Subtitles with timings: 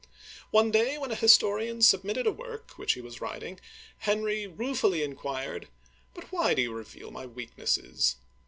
[0.49, 3.59] One day, when a historian submitted a work which he was writing,
[3.99, 5.67] Henry ruefully inquired,"
[6.15, 8.15] But why do you reveal my weaknesses